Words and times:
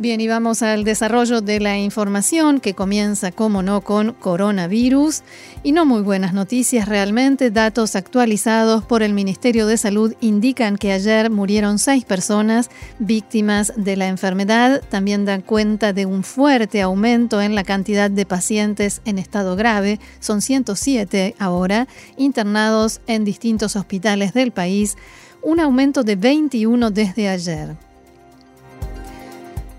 Bien, 0.00 0.20
y 0.20 0.28
vamos 0.28 0.62
al 0.62 0.84
desarrollo 0.84 1.40
de 1.40 1.58
la 1.58 1.76
información 1.76 2.60
que 2.60 2.72
comienza, 2.72 3.32
como 3.32 3.64
no, 3.64 3.80
con 3.80 4.12
coronavirus. 4.12 5.22
Y 5.64 5.72
no 5.72 5.84
muy 5.86 6.02
buenas 6.02 6.32
noticias 6.32 6.86
realmente. 6.86 7.50
Datos 7.50 7.96
actualizados 7.96 8.84
por 8.84 9.02
el 9.02 9.12
Ministerio 9.12 9.66
de 9.66 9.76
Salud 9.76 10.14
indican 10.20 10.76
que 10.76 10.92
ayer 10.92 11.30
murieron 11.30 11.80
seis 11.80 12.04
personas 12.04 12.70
víctimas 13.00 13.72
de 13.74 13.96
la 13.96 14.06
enfermedad. 14.06 14.82
También 14.88 15.24
dan 15.24 15.42
cuenta 15.42 15.92
de 15.92 16.06
un 16.06 16.22
fuerte 16.22 16.80
aumento 16.80 17.42
en 17.42 17.56
la 17.56 17.64
cantidad 17.64 18.08
de 18.08 18.24
pacientes 18.24 19.00
en 19.04 19.18
estado 19.18 19.56
grave. 19.56 19.98
Son 20.20 20.42
107 20.42 21.34
ahora, 21.40 21.88
internados 22.16 23.00
en 23.08 23.24
distintos 23.24 23.74
hospitales 23.74 24.32
del 24.32 24.52
país. 24.52 24.96
Un 25.42 25.58
aumento 25.58 26.04
de 26.04 26.14
21 26.14 26.92
desde 26.92 27.28
ayer. 27.28 27.87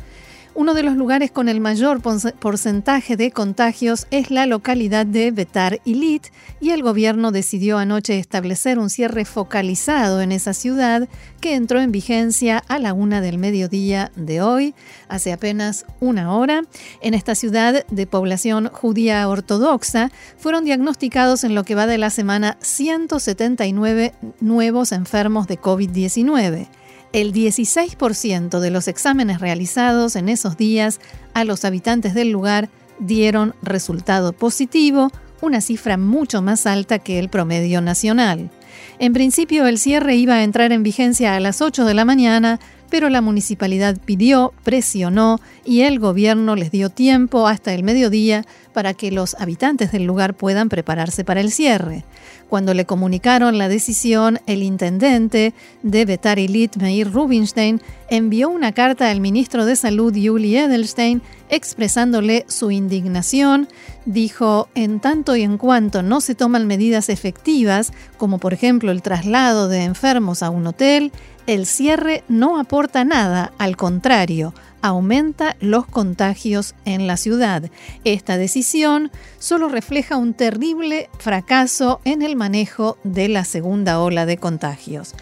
Uno 0.57 0.73
de 0.73 0.83
los 0.83 0.95
lugares 0.95 1.31
con 1.31 1.49
el 1.49 1.59
mayor 1.59 1.99
porcentaje 2.01 3.17
de 3.17 3.31
contagios 3.31 4.07
es 4.09 4.31
la 4.31 4.45
localidad 4.45 5.05
de 5.05 5.31
Betar 5.31 5.81
Ilit 5.83 6.27
y 6.61 6.69
el 6.69 6.81
gobierno 6.81 7.33
decidió 7.33 7.77
anoche 7.77 8.17
establecer 8.17 8.79
un 8.79 8.89
cierre 8.89 9.25
focalizado 9.25 10.21
en 10.21 10.31
esa 10.31 10.53
ciudad 10.53 11.09
que 11.41 11.55
entró 11.55 11.81
en 11.81 11.91
vigencia 11.91 12.63
a 12.69 12.79
la 12.79 12.93
una 12.93 13.19
del 13.19 13.37
mediodía 13.37 14.13
de 14.15 14.41
hoy, 14.41 14.75
hace 15.09 15.33
apenas 15.33 15.85
una 15.99 16.33
hora. 16.33 16.61
En 17.01 17.15
esta 17.15 17.35
ciudad 17.35 17.85
de 17.87 18.07
población 18.07 18.69
judía 18.71 19.27
ortodoxa 19.27 20.09
fueron 20.37 20.63
diagnosticados 20.63 21.43
en 21.43 21.53
lo 21.53 21.65
que 21.65 21.75
va 21.75 21.85
de 21.85 21.97
la 21.97 22.09
semana 22.09 22.55
179 22.61 24.13
nuevos 24.39 24.93
enfermos 24.93 25.47
de 25.47 25.59
COVID-19 25.59 26.69
el 27.15 27.31
16% 27.31 28.59
de 28.59 28.69
los 28.71 28.89
exámenes 28.89 29.39
realizados 29.39 30.17
en 30.17 30.27
esos 30.27 30.57
días 30.57 30.99
a 31.33 31.45
los 31.45 31.63
habitantes 31.63 32.13
del 32.13 32.29
lugar 32.29 32.67
dieron 32.99 33.55
resultado 33.61 34.33
positivo, 34.33 35.09
una 35.41 35.61
cifra 35.61 35.95
mucho 35.95 36.41
más 36.41 36.65
alta 36.65 36.99
que 36.99 37.17
el 37.17 37.29
promedio 37.29 37.79
nacional. 37.79 38.51
En 38.99 39.13
principio 39.13 39.65
el 39.65 39.79
cierre 39.79 40.17
iba 40.17 40.33
a 40.33 40.43
entrar 40.43 40.73
en 40.73 40.83
vigencia 40.83 41.37
a 41.37 41.39
las 41.39 41.61
8 41.61 41.85
de 41.85 41.93
la 41.93 42.03
mañana, 42.03 42.59
pero 42.89 43.09
la 43.09 43.21
municipalidad 43.21 43.97
pidió, 44.03 44.53
presionó 44.63 45.39
y 45.63 45.81
el 45.81 45.99
gobierno 45.99 46.55
les 46.55 46.71
dio 46.71 46.89
tiempo 46.89 47.47
hasta 47.47 47.73
el 47.73 47.83
mediodía 47.83 48.45
para 48.73 48.93
que 48.93 49.11
los 49.11 49.35
habitantes 49.39 49.91
del 49.91 50.03
lugar 50.03 50.35
puedan 50.35 50.69
prepararse 50.69 51.23
para 51.23 51.41
el 51.41 51.51
cierre. 51.51 52.03
Cuando 52.49 52.73
le 52.75 52.85
comunicaron 52.85 53.57
la 53.57 53.69
decisión, 53.69 54.39
el 54.45 54.61
intendente 54.61 55.53
de 55.81 56.05
Betar 56.05 56.37
Ilit, 56.37 56.75
Meir 56.77 57.11
Rubinstein, 57.11 57.81
envió 58.09 58.49
una 58.49 58.71
carta 58.71 59.09
al 59.09 59.19
ministro 59.19 59.65
de 59.65 59.75
Salud, 59.75 60.13
Yuli 60.13 60.55
Edelstein, 60.55 61.23
expresándole 61.49 62.45
su 62.47 62.69
indignación. 62.69 63.67
Dijo, 64.05 64.69
en 64.75 64.99
tanto 64.99 65.35
y 65.35 65.41
en 65.41 65.57
cuanto 65.57 66.03
no 66.03 66.21
se 66.21 66.35
toman 66.35 66.67
medidas 66.67 67.09
efectivas, 67.09 67.91
como 68.17 68.37
por 68.37 68.53
ejemplo 68.53 68.91
el 68.91 69.01
traslado 69.01 69.67
de 69.67 69.83
enfermos 69.83 70.43
a 70.43 70.51
un 70.51 70.67
hotel, 70.67 71.11
el 71.47 71.65
cierre 71.65 72.23
no 72.27 72.59
aporta 72.59 73.03
nada, 73.05 73.51
al 73.57 73.77
contrario, 73.77 74.53
aumenta 74.81 75.55
los 75.59 75.85
contagios 75.85 76.75
en 76.85 77.07
la 77.07 77.17
ciudad. 77.17 77.69
Esta 78.03 78.37
decisión 78.37 79.11
solo 79.39 79.67
refleja 79.69 80.17
un 80.17 80.33
terrible 80.33 81.09
fracaso 81.17 82.01
en 82.05 82.21
el 82.21 82.35
manejo 82.35 82.97
de 83.03 83.27
la 83.27 83.45
segunda 83.45 83.99
ola 83.99 84.25
de 84.25 84.37
contagios. 84.37 85.15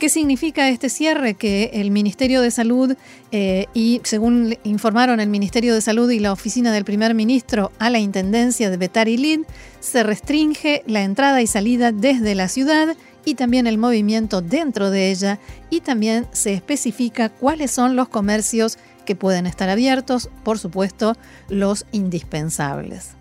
¿Qué 0.00 0.08
significa 0.08 0.70
este 0.70 0.88
cierre? 0.88 1.34
Que 1.34 1.72
el 1.74 1.90
Ministerio 1.90 2.40
de 2.40 2.50
Salud 2.50 2.96
eh, 3.32 3.66
y 3.74 4.00
según 4.04 4.56
informaron 4.64 5.20
el 5.20 5.28
Ministerio 5.28 5.74
de 5.74 5.82
Salud 5.82 6.10
y 6.10 6.18
la 6.20 6.32
oficina 6.32 6.72
del 6.72 6.86
primer 6.86 7.12
ministro 7.12 7.70
a 7.78 7.90
la 7.90 7.98
Intendencia 7.98 8.70
de 8.70 8.78
Betar 8.78 9.08
y 9.08 9.44
se 9.80 10.02
restringe 10.02 10.82
la 10.86 11.02
entrada 11.02 11.42
y 11.42 11.46
salida 11.46 11.92
desde 11.92 12.34
la 12.34 12.48
ciudad 12.48 12.96
y 13.24 13.34
también 13.34 13.66
el 13.66 13.78
movimiento 13.78 14.40
dentro 14.42 14.90
de 14.90 15.10
ella 15.10 15.38
y 15.68 15.80
también 15.80 16.26
se 16.32 16.54
especifica 16.54 17.28
cuáles 17.28 17.70
son 17.70 17.96
los 17.96 18.08
comercios 18.08 18.78
que 19.04 19.16
pueden 19.16 19.46
estar 19.46 19.68
abiertos, 19.68 20.30
por 20.44 20.58
supuesto, 20.58 21.16
los 21.48 21.86
indispensables. 21.92 23.19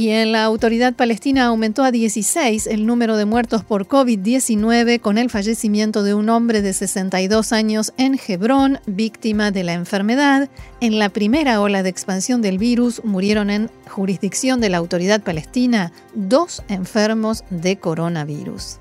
Y 0.00 0.08
en 0.08 0.32
la 0.32 0.44
autoridad 0.44 0.94
palestina 0.94 1.44
aumentó 1.44 1.84
a 1.84 1.90
16 1.90 2.68
el 2.68 2.86
número 2.86 3.18
de 3.18 3.26
muertos 3.26 3.64
por 3.64 3.86
COVID-19 3.86 4.98
con 4.98 5.18
el 5.18 5.28
fallecimiento 5.28 6.02
de 6.02 6.14
un 6.14 6.30
hombre 6.30 6.62
de 6.62 6.72
62 6.72 7.52
años 7.52 7.92
en 7.98 8.18
Hebrón, 8.26 8.78
víctima 8.86 9.50
de 9.50 9.62
la 9.62 9.74
enfermedad. 9.74 10.48
En 10.80 10.98
la 10.98 11.10
primera 11.10 11.60
ola 11.60 11.82
de 11.82 11.90
expansión 11.90 12.40
del 12.40 12.56
virus 12.56 13.04
murieron 13.04 13.50
en 13.50 13.70
jurisdicción 13.90 14.62
de 14.62 14.70
la 14.70 14.78
autoridad 14.78 15.20
palestina 15.20 15.92
dos 16.14 16.62
enfermos 16.68 17.44
de 17.50 17.76
coronavirus. 17.76 18.78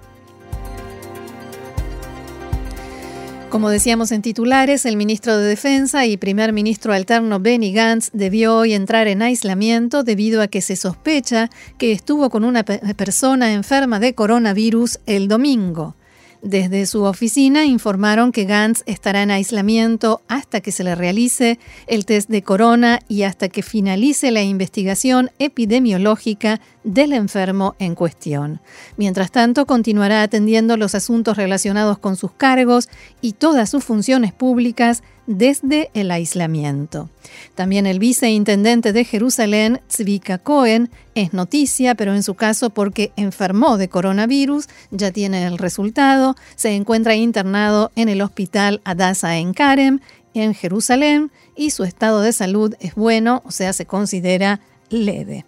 Como 3.50 3.72
decíamos 3.72 4.12
en 4.12 4.22
titulares, 4.22 4.86
el 4.86 4.96
ministro 4.96 5.36
de 5.36 5.44
Defensa 5.44 6.06
y 6.06 6.18
primer 6.18 6.54
ministro 6.54 6.94
alterno 6.94 7.40
Benny 7.40 7.74
Gantz 7.74 8.12
debió 8.14 8.56
hoy 8.56 8.74
entrar 8.74 9.08
en 9.08 9.24
aislamiento 9.24 10.04
debido 10.04 10.44
a 10.44 10.48
que 10.48 10.62
se 10.62 10.76
sospecha 10.76 11.50
que 11.80 11.92
estuvo 11.92 12.30
con 12.30 12.44
una 12.44 12.64
persona 12.64 13.52
enferma 13.52 14.00
de 14.00 14.14
coronavirus 14.14 15.00
el 15.08 15.28
domingo. 15.28 15.96
Desde 16.44 16.86
su 16.86 17.04
oficina 17.04 17.66
informaron 17.66 18.32
que 18.32 18.46
Gantz 18.46 18.84
estará 18.86 19.24
en 19.24 19.32
aislamiento 19.32 20.22
hasta 20.28 20.62
que 20.62 20.72
se 20.72 20.84
le 20.86 20.94
realice 20.94 21.60
el 21.88 22.06
test 22.06 22.30
de 22.30 22.44
corona 22.44 23.00
y 23.10 23.24
hasta 23.24 23.50
que 23.50 23.64
finalice 23.64 24.30
la 24.32 24.44
investigación 24.44 25.32
epidemiológica 25.40 26.62
del 26.84 27.14
enfermo 27.14 27.76
en 27.80 27.96
cuestión. 27.96 28.60
Mientras 28.98 29.32
tanto, 29.32 29.66
continuará 29.66 30.24
atendiendo 30.24 30.78
los 30.78 30.96
asuntos 30.96 31.38
relacionados 31.38 31.98
con 32.00 32.16
sus 32.16 32.32
cargos 32.32 32.90
y 33.22 33.34
todas 33.34 33.70
sus 33.70 33.84
funciones 33.84 34.34
públicas 34.34 35.04
desde 35.28 35.92
el 35.94 36.10
aislamiento. 36.10 37.10
También 37.54 37.86
el 37.86 38.00
viceintendente 38.00 38.94
de 38.94 39.06
Jerusalén, 39.06 39.80
Zvika 39.92 40.40
Cohen, 40.40 40.90
es 41.14 41.34
noticia, 41.34 41.94
pero 41.94 42.16
en 42.16 42.24
su 42.24 42.34
caso 42.34 42.72
porque 42.72 43.12
enfermó 43.16 43.78
de 43.78 43.90
coronavirus, 43.90 44.68
ya 44.90 45.12
tiene 45.12 45.46
el 45.46 45.60
resultado, 45.60 46.36
se 46.56 46.76
encuentra 46.76 47.16
internado 47.16 47.92
en 47.96 48.10
el 48.10 48.22
hospital 48.22 48.82
Adasa 48.86 49.38
en 49.38 49.54
Karem 49.54 50.00
en 50.34 50.54
Jerusalén 50.54 51.32
y 51.56 51.72
su 51.72 51.84
estado 51.84 52.22
de 52.22 52.34
salud 52.34 52.74
es 52.80 52.96
bueno, 52.96 53.42
o 53.46 53.52
sea, 53.52 53.74
se 53.74 53.86
considera 53.86 54.62
leve. 54.90 55.46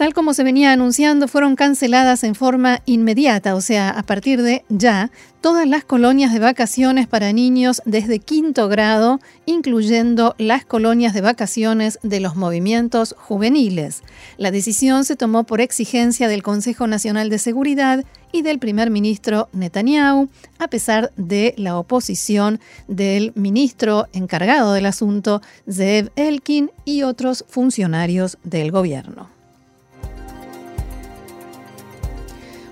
Tal 0.00 0.14
como 0.14 0.32
se 0.32 0.44
venía 0.44 0.72
anunciando, 0.72 1.28
fueron 1.28 1.56
canceladas 1.56 2.24
en 2.24 2.34
forma 2.34 2.80
inmediata, 2.86 3.54
o 3.54 3.60
sea, 3.60 3.90
a 3.90 4.02
partir 4.02 4.40
de 4.40 4.64
ya, 4.70 5.10
todas 5.42 5.68
las 5.68 5.84
colonias 5.84 6.32
de 6.32 6.38
vacaciones 6.38 7.06
para 7.06 7.34
niños 7.34 7.82
desde 7.84 8.18
quinto 8.18 8.66
grado, 8.68 9.20
incluyendo 9.44 10.34
las 10.38 10.64
colonias 10.64 11.12
de 11.12 11.20
vacaciones 11.20 11.98
de 12.02 12.18
los 12.18 12.34
movimientos 12.34 13.14
juveniles. 13.18 14.02
La 14.38 14.50
decisión 14.50 15.04
se 15.04 15.16
tomó 15.16 15.44
por 15.44 15.60
exigencia 15.60 16.28
del 16.28 16.42
Consejo 16.42 16.86
Nacional 16.86 17.28
de 17.28 17.38
Seguridad 17.38 18.02
y 18.32 18.40
del 18.40 18.58
primer 18.58 18.88
ministro 18.88 19.50
Netanyahu, 19.52 20.30
a 20.58 20.68
pesar 20.68 21.12
de 21.18 21.52
la 21.58 21.76
oposición 21.76 22.58
del 22.88 23.32
ministro 23.34 24.06
encargado 24.14 24.72
del 24.72 24.86
asunto, 24.86 25.42
Zeev 25.70 26.10
Elkin, 26.16 26.70
y 26.86 27.02
otros 27.02 27.44
funcionarios 27.50 28.38
del 28.44 28.70
gobierno. 28.70 29.39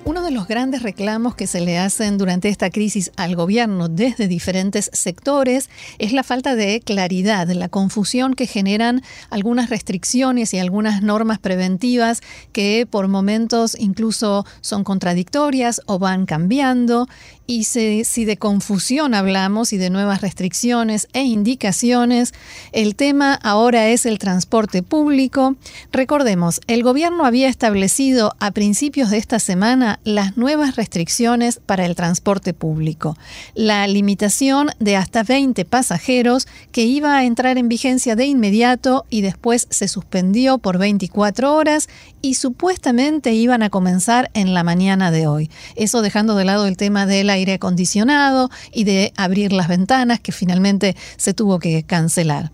Uno 0.08 0.22
de 0.22 0.30
los 0.30 0.48
grandes 0.48 0.82
reclamos 0.82 1.34
que 1.34 1.46
se 1.46 1.60
le 1.60 1.78
hacen 1.78 2.16
durante 2.16 2.48
esta 2.48 2.70
crisis 2.70 3.12
al 3.16 3.36
gobierno 3.36 3.90
desde 3.90 4.26
diferentes 4.26 4.88
sectores 4.94 5.68
es 5.98 6.14
la 6.14 6.22
falta 6.22 6.54
de 6.54 6.80
claridad, 6.80 7.46
la 7.48 7.68
confusión 7.68 8.32
que 8.32 8.46
generan 8.46 9.02
algunas 9.28 9.68
restricciones 9.68 10.54
y 10.54 10.58
algunas 10.60 11.02
normas 11.02 11.38
preventivas 11.38 12.22
que 12.52 12.88
por 12.90 13.06
momentos 13.08 13.76
incluso 13.78 14.46
son 14.62 14.82
contradictorias 14.82 15.82
o 15.84 15.98
van 15.98 16.24
cambiando 16.24 17.06
y 17.50 17.64
si, 17.64 18.24
de 18.26 18.36
confusión 18.36 19.14
hablamos 19.14 19.72
y 19.72 19.78
de 19.78 19.88
nuevas 19.88 20.20
restricciones 20.20 21.08
e 21.14 21.22
indicaciones, 21.22 22.34
el 22.72 22.94
tema 22.94 23.32
ahora 23.42 23.88
es 23.88 24.04
el 24.04 24.18
transporte 24.18 24.82
público. 24.82 25.56
Recordemos, 25.90 26.60
el 26.66 26.82
gobierno 26.82 27.24
había 27.24 27.48
establecido 27.48 28.34
a 28.38 28.50
principios 28.50 29.08
de 29.08 29.16
esta 29.16 29.38
semana 29.38 29.97
las 30.04 30.36
nuevas 30.36 30.76
restricciones 30.76 31.60
para 31.64 31.86
el 31.86 31.94
transporte 31.94 32.54
público. 32.54 33.16
La 33.54 33.86
limitación 33.86 34.70
de 34.78 34.96
hasta 34.96 35.22
20 35.22 35.64
pasajeros 35.64 36.46
que 36.72 36.82
iba 36.82 37.16
a 37.16 37.24
entrar 37.24 37.58
en 37.58 37.68
vigencia 37.68 38.16
de 38.16 38.26
inmediato 38.26 39.06
y 39.10 39.20
después 39.20 39.66
se 39.70 39.88
suspendió 39.88 40.58
por 40.58 40.78
24 40.78 41.54
horas 41.54 41.88
y 42.22 42.34
supuestamente 42.34 43.32
iban 43.32 43.62
a 43.62 43.70
comenzar 43.70 44.30
en 44.34 44.54
la 44.54 44.64
mañana 44.64 45.10
de 45.10 45.26
hoy. 45.26 45.50
Eso 45.76 46.02
dejando 46.02 46.34
de 46.34 46.44
lado 46.44 46.66
el 46.66 46.76
tema 46.76 47.06
de 47.06 47.24
la 47.24 47.34
aire 47.34 47.54
acondicionado 47.54 48.50
y 48.72 48.84
de 48.84 49.12
abrir 49.16 49.52
las 49.52 49.68
ventanas 49.68 50.20
que 50.20 50.32
finalmente 50.32 50.96
se 51.16 51.34
tuvo 51.34 51.58
que 51.58 51.82
cancelar. 51.82 52.50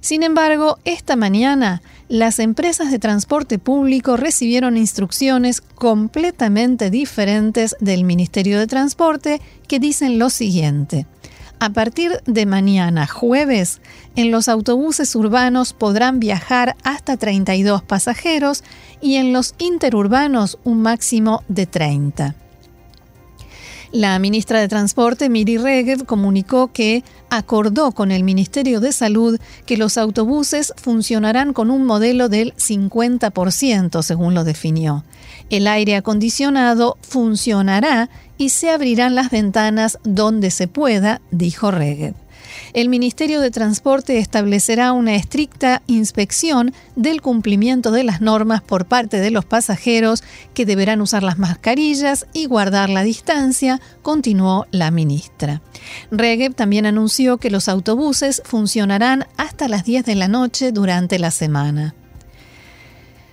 Sin 0.00 0.22
embargo, 0.22 0.78
esta 0.84 1.16
mañana 1.16 1.82
las 2.12 2.40
empresas 2.40 2.90
de 2.90 2.98
transporte 2.98 3.58
público 3.58 4.18
recibieron 4.18 4.76
instrucciones 4.76 5.62
completamente 5.62 6.90
diferentes 6.90 7.74
del 7.80 8.04
Ministerio 8.04 8.58
de 8.58 8.66
Transporte 8.66 9.40
que 9.66 9.80
dicen 9.80 10.18
lo 10.18 10.28
siguiente. 10.28 11.06
A 11.58 11.70
partir 11.70 12.20
de 12.26 12.44
mañana, 12.44 13.06
jueves, 13.06 13.80
en 14.14 14.30
los 14.30 14.48
autobuses 14.48 15.16
urbanos 15.16 15.72
podrán 15.72 16.20
viajar 16.20 16.76
hasta 16.84 17.16
32 17.16 17.82
pasajeros 17.82 18.62
y 19.00 19.14
en 19.14 19.32
los 19.32 19.54
interurbanos 19.56 20.58
un 20.64 20.82
máximo 20.82 21.42
de 21.48 21.64
30. 21.64 22.34
La 23.92 24.18
ministra 24.18 24.58
de 24.58 24.68
Transporte, 24.68 25.28
Miri 25.28 25.58
Regev, 25.58 26.06
comunicó 26.06 26.72
que 26.72 27.04
acordó 27.28 27.92
con 27.92 28.10
el 28.10 28.24
Ministerio 28.24 28.80
de 28.80 28.90
Salud 28.90 29.38
que 29.66 29.76
los 29.76 29.98
autobuses 29.98 30.72
funcionarán 30.78 31.52
con 31.52 31.70
un 31.70 31.84
modelo 31.84 32.30
del 32.30 32.54
50%, 32.54 34.02
según 34.02 34.32
lo 34.32 34.44
definió. 34.44 35.04
El 35.50 35.66
aire 35.66 35.96
acondicionado 35.96 36.96
funcionará 37.02 38.08
y 38.38 38.48
se 38.48 38.70
abrirán 38.70 39.14
las 39.14 39.30
ventanas 39.30 39.98
donde 40.04 40.50
se 40.50 40.68
pueda, 40.68 41.20
dijo 41.30 41.70
Regev 41.70 42.14
el 42.72 42.88
Ministerio 42.88 43.40
de 43.40 43.50
Transporte 43.50 44.18
establecerá 44.18 44.92
una 44.92 45.14
estricta 45.14 45.82
inspección 45.86 46.72
del 46.96 47.22
cumplimiento 47.22 47.90
de 47.90 48.04
las 48.04 48.20
normas 48.20 48.62
por 48.62 48.86
parte 48.86 49.20
de 49.20 49.30
los 49.30 49.44
pasajeros 49.44 50.22
que 50.54 50.66
deberán 50.66 51.00
usar 51.00 51.22
las 51.22 51.38
mascarillas 51.38 52.26
y 52.32 52.46
guardar 52.46 52.90
la 52.90 53.02
distancia, 53.02 53.80
continuó 54.02 54.66
la 54.70 54.90
ministra. 54.90 55.62
Regev 56.10 56.54
también 56.54 56.86
anunció 56.86 57.38
que 57.38 57.50
los 57.50 57.68
autobuses 57.68 58.42
funcionarán 58.44 59.26
hasta 59.36 59.68
las 59.68 59.84
10 59.84 60.04
de 60.04 60.14
la 60.14 60.28
noche 60.28 60.72
durante 60.72 61.18
la 61.18 61.30
semana 61.30 61.94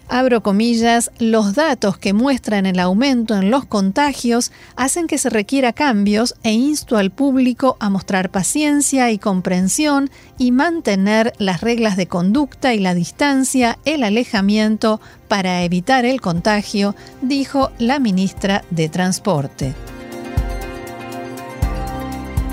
abro 0.09 0.43
comillas, 0.43 1.11
los 1.19 1.55
datos 1.55 1.97
que 1.97 2.13
muestran 2.13 2.65
el 2.65 2.79
aumento 2.79 3.35
en 3.35 3.51
los 3.51 3.65
contagios 3.65 4.51
hacen 4.75 5.07
que 5.07 5.17
se 5.17 5.29
requiera 5.29 5.73
cambios 5.73 6.35
e 6.43 6.51
insto 6.51 6.97
al 6.97 7.11
público 7.11 7.77
a 7.79 7.89
mostrar 7.89 8.31
paciencia 8.31 9.11
y 9.11 9.19
comprensión 9.19 10.09
y 10.37 10.51
mantener 10.51 11.33
las 11.37 11.61
reglas 11.61 11.95
de 11.95 12.07
conducta 12.07 12.73
y 12.73 12.79
la 12.79 12.93
distancia, 12.93 13.77
el 13.85 14.03
alejamiento 14.03 14.99
para 15.27 15.63
evitar 15.63 16.05
el 16.05 16.21
contagio, 16.21 16.95
dijo 17.21 17.71
la 17.77 17.99
ministra 17.99 18.63
de 18.71 18.89
Transporte. 18.89 19.75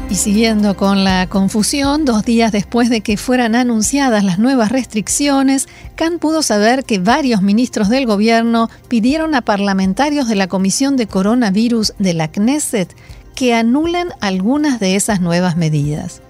Y 0.08 0.14
siguiendo 0.14 0.76
con 0.76 1.02
la 1.02 1.26
confusión, 1.26 2.04
dos 2.04 2.24
días 2.24 2.52
después 2.52 2.88
de 2.90 3.00
que 3.00 3.16
fueran 3.16 3.56
anunciadas 3.56 4.22
las 4.22 4.38
nuevas 4.38 4.70
restricciones, 4.70 5.66
Khan 5.96 6.20
pudo 6.20 6.42
saber 6.42 6.84
que 6.84 7.00
varios 7.00 7.42
ministros 7.42 7.88
del 7.88 8.06
gobierno 8.06 8.70
pidieron 8.86 9.34
a 9.34 9.42
parlamentarios 9.42 10.28
de 10.28 10.36
la 10.36 10.46
Comisión 10.46 10.96
de 10.96 11.08
Coronavirus 11.08 11.94
de 11.98 12.14
la 12.14 12.28
Knesset 12.28 12.94
que 13.34 13.52
anulen 13.52 14.10
algunas 14.20 14.78
de 14.78 14.94
esas 14.94 15.20
nuevas 15.20 15.56
medidas. 15.56 16.22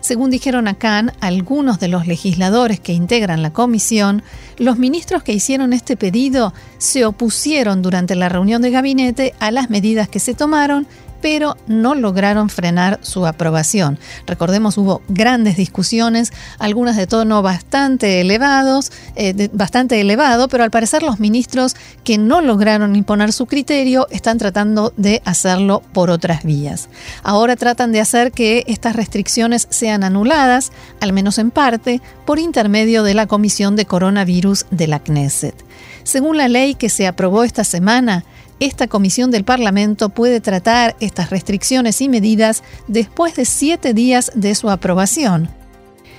Según 0.00 0.30
dijeron 0.30 0.66
a 0.66 0.74
Khan 0.74 1.12
algunos 1.20 1.78
de 1.78 1.88
los 1.88 2.06
legisladores 2.06 2.80
que 2.80 2.94
integran 2.94 3.42
la 3.42 3.52
comisión, 3.52 4.22
los 4.58 4.78
ministros 4.78 5.22
que 5.22 5.32
hicieron 5.32 5.72
este 5.72 5.96
pedido 5.96 6.52
se 6.78 7.04
opusieron 7.04 7.80
durante 7.82 8.16
la 8.16 8.28
reunión 8.28 8.60
de 8.60 8.70
gabinete 8.70 9.34
a 9.38 9.50
las 9.50 9.70
medidas 9.70 10.08
que 10.08 10.18
se 10.18 10.34
tomaron 10.34 10.86
pero 11.20 11.56
no 11.66 11.94
lograron 11.94 12.48
frenar 12.48 12.98
su 13.02 13.26
aprobación. 13.26 13.98
Recordemos, 14.26 14.78
hubo 14.78 15.02
grandes 15.08 15.56
discusiones, 15.56 16.32
algunas 16.58 16.96
de 16.96 17.06
tono 17.06 17.42
bastante 17.42 18.20
elevados, 18.20 18.92
eh, 19.16 19.48
bastante 19.52 20.00
elevado, 20.00 20.48
pero 20.48 20.64
al 20.64 20.70
parecer 20.70 21.02
los 21.02 21.20
ministros 21.20 21.76
que 22.04 22.18
no 22.18 22.40
lograron 22.40 22.96
imponer 22.96 23.32
su 23.32 23.46
criterio 23.46 24.06
están 24.10 24.38
tratando 24.38 24.92
de 24.96 25.22
hacerlo 25.24 25.82
por 25.92 26.10
otras 26.10 26.44
vías. 26.44 26.88
Ahora 27.22 27.56
tratan 27.56 27.92
de 27.92 28.00
hacer 28.00 28.32
que 28.32 28.64
estas 28.66 28.96
restricciones 28.96 29.66
sean 29.70 30.04
anuladas, 30.04 30.72
al 31.00 31.12
menos 31.12 31.38
en 31.38 31.50
parte, 31.50 32.00
por 32.24 32.38
intermedio 32.38 33.02
de 33.02 33.14
la 33.14 33.26
Comisión 33.26 33.76
de 33.76 33.86
Coronavirus 33.86 34.66
de 34.70 34.86
la 34.86 35.00
Knesset. 35.00 35.54
Según 36.02 36.36
la 36.36 36.48
ley 36.48 36.74
que 36.74 36.88
se 36.88 37.06
aprobó 37.06 37.44
esta 37.44 37.64
semana, 37.64 38.24
esta 38.60 38.86
comisión 38.86 39.30
del 39.30 39.44
Parlamento 39.44 40.10
puede 40.10 40.40
tratar 40.40 40.94
estas 41.00 41.30
restricciones 41.30 42.00
y 42.00 42.08
medidas 42.08 42.62
después 42.86 43.34
de 43.34 43.44
siete 43.44 43.94
días 43.94 44.30
de 44.34 44.54
su 44.54 44.70
aprobación. 44.70 45.48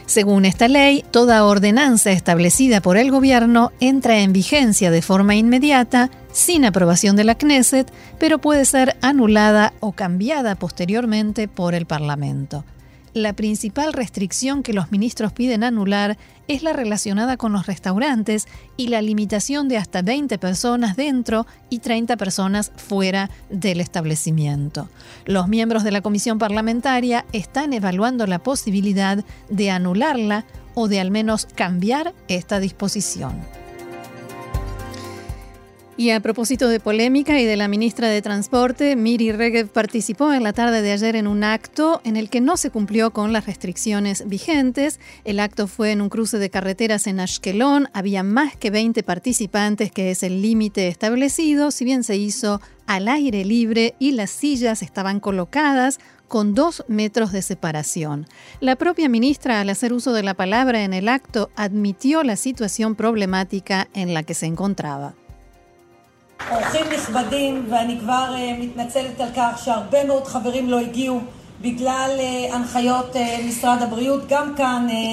Según 0.07 0.43
esta 0.43 0.67
ley, 0.67 1.05
toda 1.11 1.45
ordenanza 1.45 2.11
establecida 2.11 2.81
por 2.81 2.97
el 2.97 3.11
Gobierno 3.11 3.71
entra 3.79 4.19
en 4.19 4.33
vigencia 4.33 4.91
de 4.91 5.01
forma 5.01 5.35
inmediata, 5.35 6.09
sin 6.33 6.65
aprobación 6.65 7.15
de 7.15 7.23
la 7.23 7.35
Knesset, 7.35 7.89
pero 8.19 8.39
puede 8.39 8.65
ser 8.65 8.97
anulada 9.01 9.71
o 9.79 9.93
cambiada 9.93 10.55
posteriormente 10.55 11.47
por 11.47 11.75
el 11.75 11.85
Parlamento 11.85 12.65
la 13.13 13.33
principal 13.33 13.93
restricción 13.93 14.63
que 14.63 14.73
los 14.73 14.91
ministros 14.91 15.33
piden 15.33 15.63
anular 15.63 16.17
es 16.47 16.63
la 16.63 16.73
relacionada 16.73 17.37
con 17.37 17.51
los 17.51 17.65
restaurantes 17.65 18.47
y 18.77 18.87
la 18.87 19.01
limitación 19.01 19.67
de 19.67 19.77
hasta 19.77 20.01
20 20.01 20.37
personas 20.37 20.95
dentro 20.95 21.45
y 21.69 21.79
30 21.79 22.17
personas 22.17 22.71
fuera 22.75 23.29
del 23.49 23.81
establecimiento. 23.81 24.89
Los 25.25 25.47
miembros 25.47 25.83
de 25.83 25.91
la 25.91 26.01
comisión 26.01 26.37
parlamentaria 26.37 27.25
están 27.33 27.73
evaluando 27.73 28.27
la 28.27 28.39
posibilidad 28.39 29.23
de 29.49 29.71
anularla 29.71 30.45
o 30.73 30.87
de 30.87 30.99
al 30.99 31.11
menos 31.11 31.45
cambiar 31.45 32.13
esta 32.27 32.59
disposición. 32.59 33.33
Y 36.01 36.09
a 36.09 36.19
propósito 36.19 36.67
de 36.67 36.79
polémica 36.79 37.39
y 37.39 37.45
de 37.45 37.55
la 37.55 37.67
ministra 37.67 38.07
de 38.07 38.23
Transporte, 38.23 38.95
Miri 38.95 39.31
Regev 39.31 39.67
participó 39.67 40.33
en 40.33 40.41
la 40.41 40.51
tarde 40.51 40.81
de 40.81 40.93
ayer 40.93 41.15
en 41.15 41.27
un 41.27 41.43
acto 41.43 42.01
en 42.03 42.17
el 42.17 42.31
que 42.31 42.41
no 42.41 42.57
se 42.57 42.71
cumplió 42.71 43.11
con 43.11 43.33
las 43.33 43.45
restricciones 43.45 44.27
vigentes. 44.27 44.99
El 45.25 45.39
acto 45.39 45.67
fue 45.67 45.91
en 45.91 46.01
un 46.01 46.09
cruce 46.09 46.39
de 46.39 46.49
carreteras 46.49 47.05
en 47.05 47.19
Ashkelon. 47.19 47.87
Había 47.93 48.23
más 48.23 48.55
que 48.55 48.71
20 48.71 49.03
participantes, 49.03 49.91
que 49.91 50.09
es 50.09 50.23
el 50.23 50.41
límite 50.41 50.87
establecido, 50.87 51.69
si 51.69 51.85
bien 51.85 52.03
se 52.03 52.17
hizo 52.17 52.61
al 52.87 53.07
aire 53.07 53.45
libre 53.45 53.93
y 53.99 54.13
las 54.13 54.31
sillas 54.31 54.81
estaban 54.81 55.19
colocadas 55.19 55.99
con 56.27 56.55
dos 56.55 56.83
metros 56.87 57.31
de 57.31 57.43
separación. 57.43 58.25
La 58.59 58.75
propia 58.75 59.07
ministra, 59.07 59.61
al 59.61 59.69
hacer 59.69 59.93
uso 59.93 60.13
de 60.13 60.23
la 60.23 60.33
palabra 60.33 60.83
en 60.83 60.95
el 60.95 61.09
acto, 61.09 61.51
admitió 61.55 62.23
la 62.23 62.37
situación 62.37 62.95
problemática 62.95 63.87
en 63.93 64.15
la 64.15 64.23
que 64.23 64.33
se 64.33 64.47
encontraba. 64.47 65.13
אורחים 66.51 66.85
נכבדים, 66.93 67.65
ואני 67.69 67.99
כבר 67.99 68.33
אה, 68.35 68.53
מתנצלת 68.59 69.19
על 69.19 69.29
כך 69.35 69.61
שהרבה 69.63 70.03
מאוד 70.03 70.27
חברים 70.27 70.69
לא 70.69 70.79
הגיעו. 70.79 71.19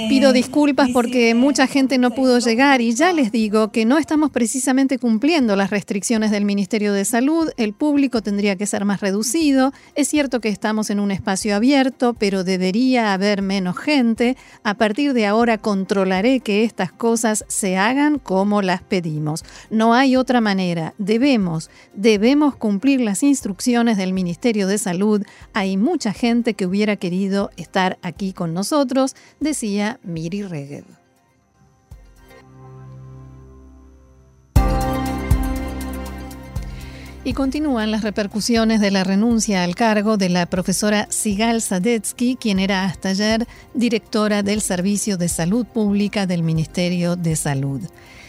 Pido 0.09 0.33
disculpas 0.33 0.89
porque 0.93 1.35
mucha 1.35 1.67
gente 1.67 1.99
no 1.99 2.11
pudo 2.11 2.39
llegar 2.39 2.81
y 2.81 2.95
ya 2.95 3.13
les 3.13 3.31
digo 3.31 3.71
que 3.71 3.85
no 3.85 3.99
estamos 3.99 4.31
precisamente 4.31 4.99
cumpliendo 4.99 5.57
las 5.57 5.71
restricciones 5.71 6.31
del 6.31 6.45
Ministerio 6.45 6.93
de 6.93 7.05
Salud, 7.05 7.51
el 7.57 7.75
público 7.75 8.23
tendría 8.23 8.57
que 8.57 8.67
ser 8.67 8.85
más 8.85 9.01
reducido, 9.01 9.73
es 9.95 10.09
cierto 10.09 10.41
que 10.41 10.49
estamos 10.49 10.91
en 10.91 11.01
un 11.01 11.11
espacio 11.11 11.55
abierto, 11.55 12.15
pero 12.15 12.45
debería 12.45 13.13
haber 13.13 13.43
menos 13.43 13.77
gente, 13.77 14.37
a 14.63 14.75
partir 14.75 15.13
de 15.13 15.27
ahora 15.27 15.59
controlaré 15.59 16.41
que 16.41 16.65
estas 16.65 16.93
cosas 16.93 17.45
se 17.49 17.77
hagan 17.77 18.19
como 18.19 18.63
las 18.63 18.83
pedimos. 18.83 19.45
No 19.71 19.95
hay 19.95 20.17
otra 20.17 20.41
manera, 20.41 20.95
debemos, 20.99 21.71
debemos 21.95 22.57
cumplir 22.57 23.01
las 23.01 23.23
instrucciones 23.23 23.97
del 23.97 24.13
Ministerio 24.13 24.67
de 24.67 24.79
Salud, 24.79 25.23
hay 25.53 25.77
mucha 25.77 26.13
que 26.43 26.67
hubiera 26.67 26.97
querido 26.97 27.51
estar 27.57 27.99
aquí 28.03 28.33
con 28.33 28.55
nosotros, 28.55 29.15
decía 29.41 30.01
Miri 30.03 30.43
Regev. 30.43 30.85
Y 37.25 37.35
continúan 37.35 37.91
las 37.91 38.05
repercusiones 38.05 38.81
de 38.81 38.91
la 38.91 39.05
renuncia 39.05 39.63
al 39.63 39.75
cargo 39.75 40.17
de 40.17 40.31
la 40.31 40.47
profesora 40.47 41.09
Sigal 41.11 41.61
Sadetsky, 41.61 42.37
quien 42.37 42.59
era 42.59 42.85
hasta 42.85 43.11
ayer 43.11 43.47
directora 43.75 44.43
del 44.43 44.63
Servicio 44.63 45.19
de 45.19 45.29
Salud 45.29 45.67
Pública 45.67 46.27
del 46.27 46.43
Ministerio 46.43 47.17
de 47.17 47.37
Salud. 47.37 47.83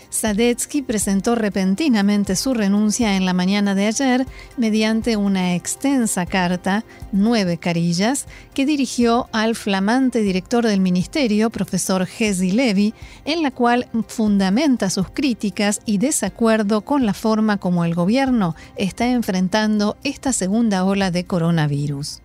Sadetsky 0.10 0.82
presentó 0.82 1.36
repentinamente 1.36 2.36
su 2.36 2.54
renuncia 2.54 3.16
en 3.16 3.26
la 3.26 3.34
mañana 3.34 3.76
de 3.76 3.86
ayer 3.86 4.26
mediante 4.58 5.18
una 5.18 5.56
extensa 5.56 6.26
carta, 6.26 6.84
nueve 7.12 7.58
carillas, 7.58 8.26
que 8.54 8.66
dirigió 8.66 9.30
al 9.32 9.56
flamante 9.56 10.22
director 10.22 10.66
del 10.66 10.80
ministerio, 10.80 11.50
profesor 11.52 12.08
Hezi 12.08 12.52
Levy, 12.52 12.94
en 13.26 13.44
la 13.44 13.52
cual 13.52 13.88
fundamenta 14.08 14.90
sus 14.90 15.10
críticas 15.10 15.82
y 15.86 16.00
desacuerdo 16.00 16.82
con 16.82 17.06
la 17.06 17.14
forma 17.14 17.58
como 17.58 17.86
el 17.86 17.94
gobierno 17.94 18.56
está 18.78 19.08
enfrentando 19.08 19.96
esta 20.04 20.34
segunda 20.34 20.84
ola 20.86 21.12
de 21.12 21.26
coronavirus. 21.26 22.22